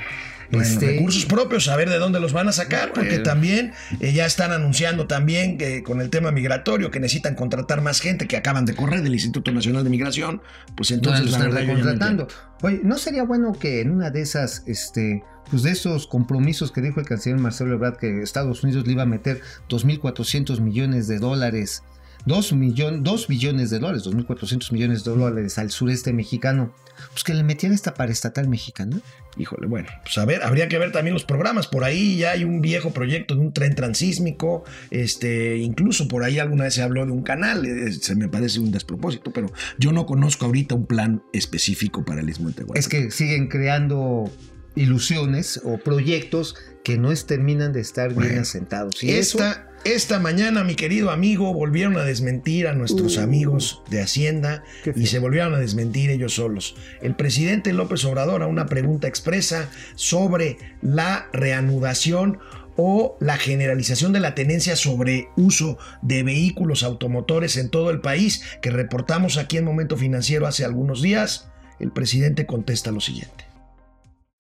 Bueno, 0.51 0.65
Este- 0.65 0.87
recursos 0.93 1.27
propios, 1.27 1.67
a 1.67 1.75
ver 1.77 1.89
de 1.89 1.99
dónde 1.99 2.21
los 2.21 2.33
van 2.33 2.49
a 2.49 2.53
sacar, 2.53 2.93
porque 2.93 3.19
también 3.19 3.73
eh, 3.99 4.13
ya 4.13 4.27
están 4.27 4.53
anunciando 4.53 5.09
también 5.09 5.59
que 5.59 5.83
con 5.83 6.01
el 6.01 6.09
tema 6.09 6.31
migratorio 6.31 6.93
que 6.93 7.01
necesitan 7.01 7.35
contratar 7.35 7.83
más 7.83 8.01
gente 8.01 8.29
que 8.29 8.37
acaban 8.37 8.65
de 8.65 8.75
correr 8.77 9.03
del 9.03 9.13
Instituto 9.15 9.51
Nacional 9.51 9.83
de 9.83 9.91
Migración, 9.91 10.41
pues 10.77 10.93
entonces 10.93 11.27
Entonces 11.27 11.33
la 11.33 11.49
están 11.49 11.51
verdad 11.51 11.67
no 11.67 11.83
contratando. 11.83 12.29
Oye, 12.63 12.81
¿no 12.85 12.97
sería 12.97 13.25
bueno 13.25 13.55
que 13.59 13.81
en 13.81 13.91
una 13.91 14.11
de 14.11 14.21
esas, 14.21 14.63
este, 14.69 15.25
pues 15.51 15.65
de 15.65 15.73
esos 15.73 16.07
compromisos 16.07 16.71
que 16.71 16.81
dijo 16.81 17.01
el 17.01 17.07
canciller 17.07 17.41
Marcelo 17.41 17.75
Ebrard 17.75 17.97
que 17.97 18.23
Estados 18.23 18.63
Unidos 18.63 18.87
le 18.87 18.93
iba 18.93 19.03
a 19.03 19.07
meter 19.07 19.41
2.400 19.69 20.61
millones 20.61 21.09
de 21.09 21.19
dólares, 21.19 21.83
2, 22.27 22.53
millón, 22.53 23.03
2 23.03 23.29
billones 23.29 23.71
de 23.71 23.79
dólares, 23.79 24.05
2.400 24.05 24.73
millones 24.73 25.05
de 25.05 25.11
dólares 25.13 25.59
al 25.59 25.71
sureste 25.71 26.13
mexicano, 26.13 26.75
pues 27.13 27.25
que 27.25 27.33
le 27.35 27.43
metiera 27.45 27.75
esta 27.75 27.95
paraestatal 27.95 28.49
mexicana? 28.49 29.01
Híjole, 29.39 29.67
bueno, 29.67 29.89
pues 30.03 30.17
a 30.19 30.25
ver, 30.25 30.43
habría 30.43 30.67
que 30.67 30.79
ver 30.79 30.93
también 30.93 31.13
los 31.15 31.25
programas. 31.25 31.67
Por 31.67 31.85
ahí 31.85 32.17
ya 32.17 32.31
hay 32.33 32.45
un 32.45 32.61
viejo 32.63 32.91
proyecto 32.93 33.35
de 33.35 33.41
un 33.43 33.53
tren 33.53 33.75
transísmico. 33.75 34.65
Este, 34.91 35.59
incluso 35.59 36.09
por 36.09 36.25
ahí 36.25 36.39
alguna 36.39 36.65
vez 36.65 36.75
se 36.75 36.83
habló 36.83 37.05
de 37.05 37.13
un 37.13 37.23
canal. 37.23 37.67
eh, 37.67 37.93
Se 37.93 38.15
me 38.17 38.29
parece 38.29 38.61
un 38.61 38.71
despropósito, 38.73 39.31
pero 39.33 39.53
yo 39.79 39.93
no 39.93 40.07
conozco 40.07 40.47
ahorita 40.47 40.75
un 40.75 40.87
plan 40.87 41.23
específico 41.35 42.05
para 42.05 42.23
el 42.23 42.31
Istmo 42.31 42.49
de 42.49 42.55
Tehuantepec. 42.55 42.79
Es 42.79 42.89
que 42.89 43.11
siguen 43.11 43.49
creando 43.49 44.31
ilusiones 44.75 45.61
o 45.65 45.79
proyectos 45.79 46.55
que 46.85 46.99
no 46.99 47.11
es- 47.13 47.27
terminan 47.27 47.73
de 47.73 47.81
estar 47.81 48.15
bien 48.15 48.39
asentados. 48.39 49.03
Y 49.03 49.11
eso- 49.11 49.39
Esta, 49.85 50.19
mañana, 50.19 50.65
mi 50.65 50.75
querido 50.75 51.11
amigo, 51.13 51.55
volvieron 51.55 51.97
a 51.97 52.03
desmentir 52.03 52.67
a 52.67 52.73
nuestros 52.75 53.19
Uh. 53.19 53.21
amigos 53.21 53.83
de 53.89 54.03
Hacienda 54.03 54.65
y 54.97 55.07
se 55.07 55.21
volvieron 55.21 55.55
a 55.55 55.59
desmentir 55.59 56.11
ellos 56.11 56.35
solos. 56.35 56.75
El 57.01 57.15
presidente 57.15 57.73
López 57.73 58.05
Obrador 58.05 58.43
a 58.43 58.49
una 58.49 58.67
pregunta 58.67 59.07
expresa 59.07 59.71
sobre 59.95 60.59
la 60.83 61.29
reanudación 61.33 62.41
o 62.77 63.17
la 63.21 63.37
generalización 63.39 64.13
de 64.13 64.21
la 64.21 64.35
tenencia 64.35 64.75
sobre 64.77 65.29
uso 65.37 65.79
de 66.03 66.25
vehículos 66.25 66.83
automotores 66.83 67.57
en 67.57 67.71
todo 67.71 67.91
el 67.91 68.01
país 68.01 68.43
que 68.61 68.71
reportamos 68.71 69.39
aquí 69.39 69.57
en 69.57 69.65
Momento 69.65 69.97
Financiero 69.97 70.47
hace 70.47 70.65
algunos 70.65 71.01
días, 71.01 71.49
el 71.79 71.93
presidente 71.93 72.45
contesta 72.45 72.91
lo 72.91 73.01
siguiente. 73.01 73.47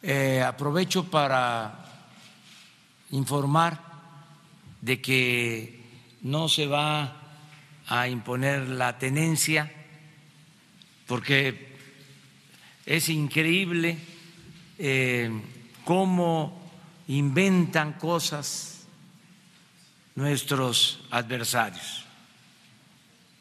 Eh, 0.02 0.42
aprovecho 0.42 1.04
para 1.04 1.84
informar 3.10 3.86
de 4.86 5.00
que 5.00 5.80
no 6.22 6.48
se 6.48 6.68
va 6.68 7.20
a 7.88 8.06
imponer 8.06 8.68
la 8.68 8.98
tenencia 8.98 9.72
porque 11.08 11.74
es 12.86 13.08
increíble 13.08 13.98
eh, 14.78 15.28
cómo 15.84 16.70
inventan 17.08 17.94
cosas 17.94 18.86
nuestros 20.14 21.00
adversarios, 21.10 22.04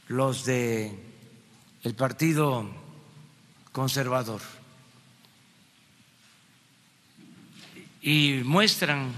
los 0.08 0.46
de 0.46 0.98
el 1.84 1.94
Partido 1.94 2.68
Conservador. 3.72 4.42
y 8.02 8.42
muestran 8.44 9.12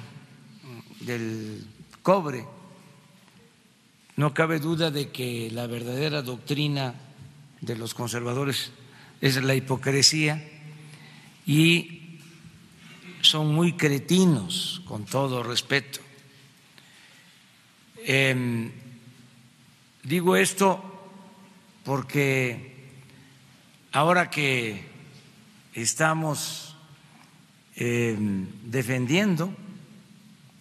del 1.02 1.68
cobre. 2.08 2.48
No 4.16 4.34
cabe 4.34 4.60
duda 4.60 4.92
de 4.92 5.12
que 5.12 5.52
la 5.52 5.68
verdadera 5.68 6.22
doctrina 6.22 6.96
de 7.60 7.76
los 7.76 7.94
conservadores 7.94 8.72
es 9.20 9.44
la 9.44 9.56
hipocresía 9.56 10.42
y 11.46 12.22
son 13.20 13.54
muy 13.54 13.74
cretinos, 13.74 14.82
con 14.86 15.04
todo 15.04 15.44
respeto. 15.44 16.00
Em, 18.06 18.72
digo 20.04 20.38
esto 20.38 20.80
porque 21.84 22.88
ahora 23.92 24.30
que 24.30 24.82
estamos 25.74 26.74
eh, 27.76 28.16
defendiendo 28.64 29.54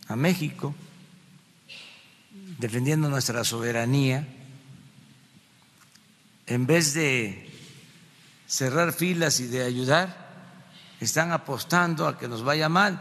a 0.08 0.16
México, 0.16 0.74
defendiendo 2.58 3.08
nuestra 3.08 3.44
soberanía, 3.44 4.26
en 6.46 6.66
vez 6.66 6.94
de 6.94 7.48
cerrar 8.46 8.92
filas 8.92 9.40
y 9.40 9.46
de 9.48 9.62
ayudar, 9.64 10.26
están 11.00 11.32
apostando 11.32 12.06
a 12.06 12.18
que 12.18 12.28
nos 12.28 12.44
vaya 12.44 12.68
mal. 12.68 13.00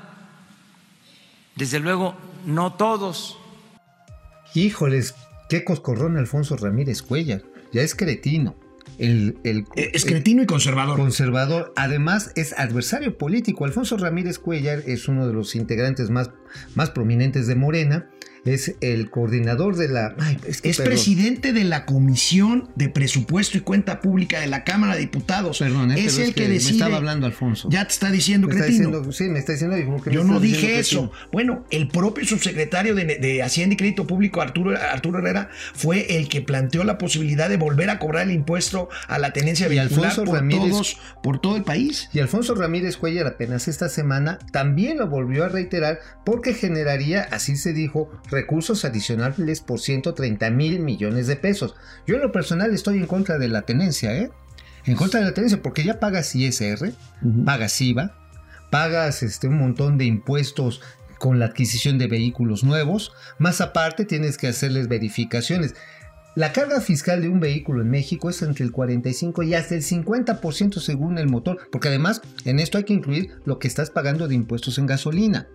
Desde 1.56 1.80
luego, 1.80 2.16
no 2.46 2.74
todos. 2.74 3.38
Híjoles, 4.54 5.16
qué 5.50 5.64
coscorrón 5.64 6.18
Alfonso 6.18 6.58
Ramírez 6.58 7.02
Cuellar. 7.02 7.44
Ya 7.72 7.82
es 7.82 7.96
cretino. 7.96 8.56
El, 8.98 9.38
el- 9.44 9.66
Eh, 9.76 9.92
Es 9.94 10.04
el 10.06 10.12
cretino 10.12 10.44
y 10.44 10.46
conservador. 10.46 10.98
conservador. 10.98 11.74
Además, 11.76 12.32
es 12.36 12.54
adversario 12.54 13.18
político. 13.18 13.66
Alfonso 13.66 13.98
Ramírez 13.98 14.40
Cuellar 14.40 14.80
es 14.86 15.08
uno 15.08 15.28
de 15.28 15.34
los 15.34 15.56
integrantes 15.56 16.10
más, 16.10 16.30
más 16.76 16.90
prominentes 16.92 17.48
de 17.48 17.56
Morena. 17.56 18.10
Es 18.46 18.76
el 18.82 19.10
coordinador 19.10 19.76
de 19.76 19.90
la. 19.90 20.16
ay, 20.20 20.38
es 20.48 20.62
que 20.62 20.72
presidente 20.74 21.52
de 21.52 21.64
la 21.64 21.86
Comisión 21.86 22.70
de 22.76 22.90
Presupuesto 22.90 23.58
y 23.58 23.62
Cuenta 23.62 24.02
Pública 24.02 24.40
de 24.40 24.48
la 24.48 24.64
Cámara 24.64 24.94
de 24.94 25.00
Diputados. 25.02 25.60
Perdón, 25.60 25.92
eh, 25.92 26.06
es 26.06 26.20
el 26.20 26.34
que, 26.36 26.44
Me 26.44 26.50
decide. 26.54 26.74
estaba 26.74 26.98
hablando 26.98 27.26
Alfonso. 27.26 27.68
Ya 27.72 27.86
te 27.88 27.94
está 27.94 28.12
diciendo 28.12 28.48
Me 28.48 28.54
está 28.54 28.66
cretino. 28.68 28.90
diciendo, 28.90 29.12
sí, 29.12 29.24
me 29.26 29.40
está 29.40 29.54
diciendo. 29.54 29.78
¿y 29.78 29.84
por 29.84 30.04
qué 30.04 30.10
me 30.12 30.16
Yo 30.16 30.24
no 30.24 30.40
dije 30.40 30.80
eso. 30.80 31.10
cretino? 31.10 31.30
Bueno, 31.32 31.66
el 31.72 31.88
propio 31.88 32.26
subsecretario 32.26 32.94
de, 32.94 33.06
de 33.18 33.42
Hacienda 33.44 33.74
y 33.74 33.78
Crédito 33.78 34.06
Público, 34.06 34.42
Arturo, 34.42 34.78
Arturo 34.80 35.20
Herrera, 35.20 35.50
fue 35.74 36.18
el 36.18 36.30
que 36.30 36.42
planteó 36.42 36.84
la 36.84 36.98
posibilidad 37.00 37.50
de 37.50 37.58
volver 37.58 37.90
a 37.90 37.98
cobrar 38.00 38.28
el 38.28 38.32
impuesto 38.32 38.90
a 39.08 39.18
la 39.18 39.34
tenencia 39.34 39.68
vehicular 39.68 40.16
por, 40.16 40.28
Ramírez- 40.30 40.70
todos, 40.70 40.98
por 41.24 41.40
todo 41.42 41.56
el 41.58 41.64
país. 41.64 42.10
Y 42.14 42.20
Alfonso 42.20 42.54
Ramírez 42.54 42.98
Cuellar 42.98 43.26
apenas 43.28 43.68
esta 43.68 43.90
semana 43.90 44.38
también 44.52 44.98
lo 45.00 45.08
volvió 45.08 45.46
a 45.46 45.50
reiterar 45.50 46.00
porque 46.24 46.54
generaría, 46.54 47.24
así 47.32 47.56
se 47.56 47.74
dijo, 47.74 48.12
recursos 48.36 48.86
adicionales 48.86 49.62
por 49.62 49.80
130 49.80 50.50
mil 50.52 50.80
millones 50.80 51.26
de 51.28 51.38
pesos. 51.38 51.74
Yo 52.06 52.16
en 52.16 52.22
lo 52.22 52.32
personal 52.32 52.74
estoy 52.74 52.98
en 52.98 53.08
contra 53.08 53.40
de 53.40 53.48
la 53.48 53.64
tenencia, 53.64 54.16
¿eh? 54.16 54.30
En 54.86 54.96
contra 54.96 55.20
de 55.20 55.26
la 55.26 55.34
tenencia 55.34 55.62
porque 55.64 55.84
ya 55.84 56.00
pagas 56.00 56.36
ISR, 56.36 56.94
pagas 57.46 57.82
IVA, 57.82 58.16
pagas 58.70 59.24
este, 59.24 59.48
un 59.48 59.58
montón 59.58 59.98
de 59.98 60.06
impuestos 60.06 60.82
con 61.18 61.40
la 61.40 61.46
adquisición 61.46 61.98
de 61.98 62.08
vehículos 62.08 62.64
nuevos, 62.64 63.14
más 63.40 63.62
aparte 63.62 64.06
tienes 64.06 64.38
que 64.38 64.48
hacerles 64.48 64.90
verificaciones. 64.90 65.74
La 66.36 66.52
carga 66.52 66.82
fiscal 66.82 67.22
de 67.22 67.30
un 67.30 67.40
vehículo 67.40 67.82
en 67.82 67.90
México 67.90 68.30
es 68.30 68.42
entre 68.42 68.66
el 68.66 68.74
45 68.74 69.44
y 69.44 69.54
hasta 69.54 69.76
el 69.76 69.82
50% 69.82 70.80
según 70.82 71.18
el 71.18 71.30
motor, 71.30 71.60
porque 71.72 71.88
además 71.88 72.22
en 72.44 72.60
esto 72.60 72.78
hay 72.78 72.84
que 72.84 72.94
incluir 72.94 73.40
lo 73.46 73.58
que 73.58 73.70
estás 73.70 73.90
pagando 73.90 74.28
de 74.28 74.36
impuestos 74.36 74.78
en 74.78 74.86
gasolina. 74.86 75.48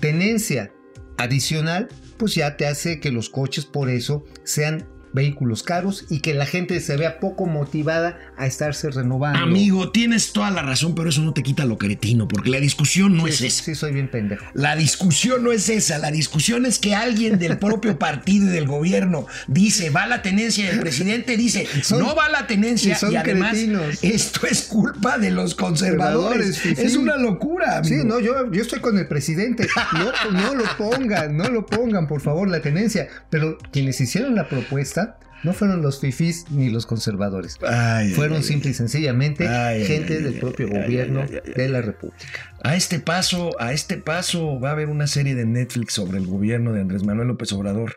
Tenencia 0.00 0.72
adicional, 1.16 1.88
pues 2.16 2.34
ya 2.34 2.56
te 2.56 2.66
hace 2.66 3.00
que 3.00 3.10
los 3.10 3.30
coches 3.30 3.66
por 3.66 3.90
eso 3.90 4.24
sean 4.44 4.86
vehículos 5.16 5.62
caros 5.64 6.04
y 6.10 6.20
que 6.20 6.34
la 6.34 6.46
gente 6.46 6.78
se 6.80 6.96
vea 6.96 7.18
poco 7.18 7.46
motivada 7.46 8.18
a 8.36 8.46
estarse 8.46 8.90
renovando. 8.90 9.40
Amigo, 9.40 9.90
tienes 9.90 10.32
toda 10.32 10.50
la 10.50 10.62
razón, 10.62 10.94
pero 10.94 11.08
eso 11.08 11.22
no 11.22 11.32
te 11.32 11.42
quita 11.42 11.64
lo 11.64 11.78
cretino, 11.78 12.28
porque 12.28 12.50
la 12.50 12.60
discusión 12.60 13.16
no 13.16 13.24
sí, 13.26 13.30
es 13.30 13.40
esa. 13.40 13.64
sí, 13.64 13.74
soy 13.74 13.92
bien 13.92 14.08
pendejo. 14.10 14.44
La 14.54 14.76
discusión 14.76 15.42
no 15.42 15.50
es 15.52 15.68
esa, 15.68 15.98
la 15.98 16.10
discusión 16.10 16.66
es 16.66 16.78
que 16.78 16.94
alguien 16.94 17.38
del 17.38 17.58
propio 17.66 17.98
partido 17.98 18.46
y 18.46 18.50
del 18.50 18.66
gobierno 18.66 19.26
dice 19.48 19.90
va 19.90 20.06
la 20.06 20.20
tenencia 20.22 20.64
y 20.66 20.68
el 20.68 20.80
presidente 20.80 21.36
dice 21.36 21.66
Son- 21.82 21.98
no 22.00 22.14
va 22.14 22.28
la 22.28 22.46
tenencia 22.46 22.92
y 22.92 22.96
son 22.96 23.12
y 23.12 23.16
además 23.16 23.52
cretinos. 23.52 23.98
esto 24.04 24.46
es 24.46 24.62
culpa 24.64 25.16
de 25.18 25.30
los 25.30 25.54
conservadores. 25.54 26.56
Sí, 26.56 26.74
es 26.76 26.92
sí. 26.92 26.98
una 26.98 27.16
locura. 27.16 27.82
Sí, 27.82 27.94
amigo. 27.94 28.08
no, 28.08 28.20
yo, 28.20 28.52
yo 28.52 28.60
estoy 28.62 28.80
con 28.80 28.98
el 28.98 29.08
presidente. 29.08 29.66
No, 29.94 30.12
no 30.32 30.54
lo 30.54 30.64
pongan, 30.76 31.36
no 31.36 31.48
lo 31.48 31.64
pongan, 31.64 32.06
por 32.06 32.20
favor, 32.20 32.48
la 32.50 32.60
tenencia. 32.60 33.08
Pero 33.30 33.56
quienes 33.72 33.98
hicieron 34.00 34.34
la 34.34 34.48
propuesta. 34.48 35.05
No 35.42 35.52
fueron 35.52 35.82
los 35.82 36.00
fifís 36.00 36.50
ni 36.50 36.70
los 36.70 36.86
conservadores. 36.86 37.58
Ay, 37.68 38.10
fueron 38.12 38.38
ay, 38.38 38.42
simple 38.42 38.70
y 38.70 38.74
sencillamente 38.74 39.46
gente 39.86 40.20
del 40.20 40.34
propio 40.40 40.68
gobierno 40.68 41.24
de 41.26 41.68
la 41.68 41.82
República. 41.82 42.24
A 42.64 42.74
este 42.74 42.98
paso, 43.00 43.50
a 43.60 43.72
este 43.72 43.96
paso 43.98 44.58
va 44.58 44.70
a 44.70 44.72
haber 44.72 44.88
una 44.88 45.06
serie 45.06 45.34
de 45.34 45.44
Netflix 45.46 45.92
sobre 45.94 46.18
el 46.18 46.26
gobierno 46.26 46.72
de 46.72 46.80
Andrés 46.80 47.04
Manuel 47.04 47.28
López 47.28 47.52
Obrador. 47.52 47.96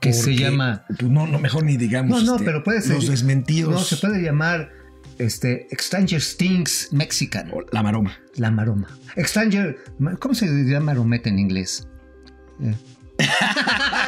Que 0.00 0.12
se 0.12 0.34
llama- 0.36 0.84
Pues 0.88 1.10
no, 1.10 1.26
no, 1.26 1.38
mejor 1.38 1.64
ni 1.64 1.76
digamos. 1.76 2.20
No, 2.22 2.26
no, 2.26 2.32
este, 2.34 2.44
pero 2.44 2.62
puede 2.62 2.82
ser. 2.82 2.96
Los 2.96 3.08
desmentidos. 3.08 3.72
No, 3.72 3.78
se 3.80 3.96
puede 3.96 4.20
llamar 4.22 4.70
este, 5.18 5.68
Stranger 5.80 6.22
Things 6.36 6.88
Mexican. 6.92 7.50
o 7.52 7.64
La 7.72 7.82
maroma. 7.82 8.18
La 8.34 8.50
maroma. 8.50 8.88
Stranger. 9.16 9.78
¿Cómo 10.18 10.34
se 10.34 10.52
diría 10.52 10.80
marometa 10.80 11.30
en 11.30 11.38
inglés? 11.38 11.88
Eh. 12.60 12.74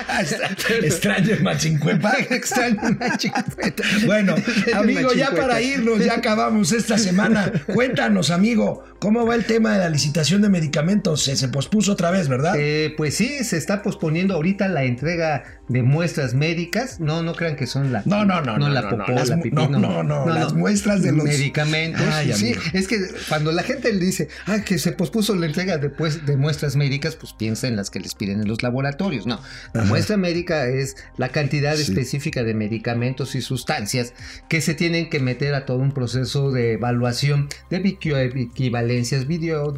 Stranger 0.90 1.42
Machincuepa. 1.42 2.12
Stranger 2.44 2.96
Machicueta. 2.98 3.82
Bueno, 4.06 4.34
amigo, 4.74 5.12
ya 5.12 5.30
para 5.30 5.60
irnos, 5.60 6.04
ya 6.04 6.14
acabamos 6.14 6.72
esta 6.72 6.98
semana. 6.98 7.52
Cuéntanos, 7.72 8.30
amigo, 8.30 8.84
¿cómo 8.98 9.26
va 9.26 9.34
el 9.34 9.44
tema 9.44 9.72
de 9.72 9.78
la 9.78 9.88
licitación 9.90 10.42
de 10.42 10.48
medicamentos? 10.48 11.22
Se, 11.22 11.36
se 11.36 11.48
pospuso 11.48 11.92
otra 11.92 12.10
vez, 12.10 12.28
¿verdad? 12.28 12.54
Eh, 12.58 12.94
pues 12.96 13.14
sí, 13.16 13.44
se 13.44 13.56
está 13.56 13.82
posponiendo 13.82 14.34
ahorita 14.34 14.68
la 14.68 14.84
entrega 14.84 15.44
de 15.68 15.82
muestras 15.82 16.34
médicas. 16.34 17.00
No, 17.00 17.22
no 17.22 17.34
crean 17.34 17.56
que 17.56 17.66
son 17.66 17.92
la. 17.92 18.02
No, 18.06 18.24
no, 18.24 18.40
no, 18.40 18.58
no, 18.58 18.68
la 18.68 18.82
no, 18.82 18.90
popó, 18.90 19.04
no, 19.08 19.14
las 19.14 19.28
la 19.28 19.36
mu- 19.36 19.42
pipí. 19.42 19.54
no, 19.54 19.68
no, 19.68 20.02
no, 20.02 20.26
las 20.28 20.54
muestras 20.54 21.02
de 21.02 21.12
los- 21.12 21.24
medicamentos. 21.24 22.02
Ay, 22.10 22.32
sí, 22.32 22.52
amigo. 22.52 22.62
es 22.72 22.88
que 22.88 22.98
cuando 23.28 23.52
la 23.52 23.62
gente 23.62 23.92
le 23.92 24.04
dice, 24.04 24.28
ah, 24.46 24.60
que 24.64 24.78
se 24.78 24.92
pospuso 24.92 25.34
la 25.36 25.46
entrega 25.46 25.78
de, 25.78 25.90
pues, 25.90 26.24
de 26.26 26.36
muestras 26.36 26.76
médicas, 26.76 27.16
pues 27.16 27.32
piensa 27.32 27.68
en 27.68 27.76
las 27.76 27.90
que 27.90 28.00
les 28.00 28.14
piden 28.14 28.40
en 28.40 28.48
los 28.48 28.62
laboratorios. 28.62 29.26
No, 29.26 29.40
la. 29.74 29.84
Muestra 29.99 30.17
médica 30.17 30.67
es 30.67 30.97
la 31.17 31.28
cantidad 31.28 31.75
Sí. 31.76 31.83
específica 31.83 32.43
de 32.43 32.55
medicamentos 32.55 33.35
y 33.35 33.40
sustancias 33.43 34.14
que 34.49 34.61
se 34.61 34.75
tienen 34.75 35.11
que 35.11 35.21
meter 35.21 35.55
a 35.55 35.67
todo 35.67 35.78
un 35.78 35.93
proceso 35.93 36.50
de 36.50 36.73
evaluación 36.73 37.49
de 37.71 37.83
biquio- 37.83 38.17
equivalencias, 38.19 39.26
video, 39.26 39.75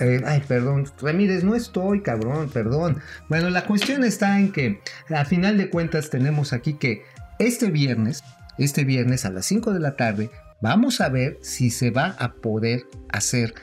eh, 0.00 0.20
ay, 0.24 0.42
perdón, 0.46 0.86
Ramírez, 1.00 1.44
no 1.44 1.54
estoy, 1.54 2.02
cabrón, 2.02 2.50
perdón. 2.50 2.98
Bueno, 3.28 3.50
la 3.50 3.64
cuestión 3.64 4.04
está 4.04 4.38
en 4.38 4.52
que 4.52 4.80
a 5.08 5.24
final 5.24 5.58
de 5.58 5.70
cuentas 5.70 6.10
tenemos 6.10 6.52
aquí 6.52 6.74
que 6.74 7.02
este 7.38 7.70
viernes, 7.70 8.22
este 8.58 8.84
viernes 8.84 9.24
a 9.24 9.30
las 9.30 9.46
5 9.46 9.72
de 9.72 9.80
la 9.80 9.96
tarde, 9.96 10.30
vamos 10.60 11.00
a 11.00 11.08
ver 11.08 11.38
si 11.42 11.70
se 11.70 11.90
va 11.90 12.14
a 12.18 12.34
poder 12.34 12.84
hacer 13.08 13.54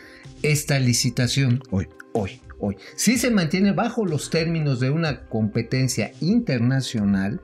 esta 0.43 0.79
licitación 0.79 1.62
Hoy. 1.69 1.88
hoy, 2.13 2.41
hoy. 2.59 2.77
Si 2.95 3.17
se 3.17 3.31
mantiene 3.31 3.71
bajo 3.71 4.05
los 4.05 4.29
términos 4.29 4.79
de 4.79 4.89
una 4.89 5.21
competencia 5.21 6.11
internacional 6.21 7.41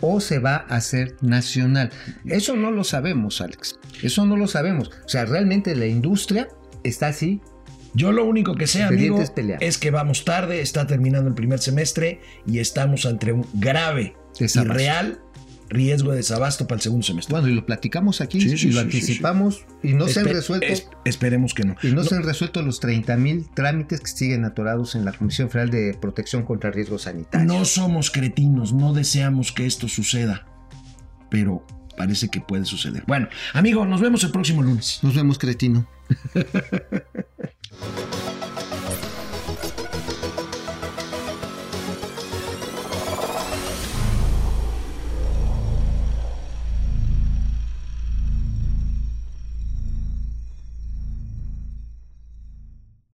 o 0.00 0.20
se 0.20 0.38
va 0.38 0.56
a 0.68 0.76
hacer 0.76 1.16
nacional. 1.22 1.90
Eso 2.24 2.56
no 2.56 2.70
lo 2.70 2.84
sabemos, 2.84 3.40
Alex. 3.40 3.78
Eso 4.02 4.26
no 4.26 4.36
lo 4.36 4.46
sabemos. 4.46 4.90
O 5.04 5.08
sea, 5.08 5.24
realmente 5.24 5.74
la 5.74 5.86
industria 5.86 6.48
está 6.84 7.08
así 7.08 7.40
Yo 7.94 8.12
lo 8.12 8.24
único 8.24 8.54
que 8.54 8.66
sé, 8.66 8.82
amigo, 8.82 9.22
es 9.60 9.78
que 9.78 9.90
vamos 9.90 10.24
tarde, 10.24 10.60
está 10.60 10.86
terminando 10.86 11.28
el 11.28 11.34
primer 11.34 11.58
semestre 11.58 12.20
y 12.46 12.58
estamos 12.58 13.06
ante 13.06 13.32
un 13.32 13.46
grave 13.54 14.14
y 14.38 14.46
real 14.60 15.20
riesgo 15.68 16.10
de 16.12 16.18
desabasto 16.18 16.66
para 16.66 16.76
el 16.76 16.82
segundo 16.82 17.04
semestre. 17.06 17.32
Bueno, 17.32 17.48
y 17.48 17.54
lo 17.54 17.66
platicamos 17.66 18.20
aquí 18.20 18.40
Sí, 18.40 18.48
y 18.48 18.70
lo 18.72 18.72
sí, 18.72 18.78
anticipamos 18.78 19.64
y 19.82 19.94
no 19.94 20.06
se 20.08 20.20
han 20.20 20.26
Espe- 20.26 20.32
resuelto. 20.34 20.66
es- 20.66 20.88
esperemos 21.04 21.54
que 21.54 21.64
no. 21.64 21.76
Y 21.82 21.88
no, 21.88 21.94
No, 21.96 22.04
se 22.04 22.14
han 22.14 22.22
resuelto 22.22 22.62
los 22.62 22.80
30 22.80 23.16
mil 23.16 23.48
trámites 23.54 24.00
que 24.00 24.06
siguen 24.08 24.44
atorados 24.44 24.94
en 24.94 25.04
la 25.04 25.12
Comisión 25.12 25.50
Federal 25.50 25.70
de 25.70 25.94
Protección 26.00 26.44
contra 26.44 26.70
Riesgos 26.70 27.02
Sanitarios. 27.02 27.46
no 27.52 27.64
somos 27.64 28.10
cretinos, 28.10 28.72
no 28.72 28.92
deseamos 28.92 29.52
que 29.52 29.66
esto 29.66 29.88
suceda, 29.88 30.46
pero 31.30 31.66
parece 31.96 32.28
que 32.28 32.40
puede 32.40 32.64
suceder. 32.64 33.02
Bueno, 33.06 33.28
amigo, 33.54 33.84
nos 33.86 34.00
vemos 34.00 34.22
el 34.24 34.30
próximo 34.30 34.62
lunes. 34.62 35.00
Nos 35.02 35.14
vemos, 35.14 35.38
cretino. 35.38 35.88